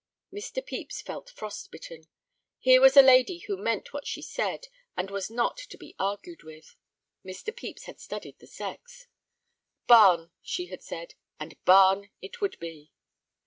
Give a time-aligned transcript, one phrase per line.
[0.33, 0.65] Mr.
[0.65, 2.07] Pepys felt frost bitten.
[2.57, 4.65] Here was a lady who meant what she said,
[4.97, 6.75] and was not to be argued with.
[7.23, 7.55] Mr.
[7.55, 9.05] Pepys had studied the sex.
[9.85, 12.91] "Barn" she had said, and "barn" it would be.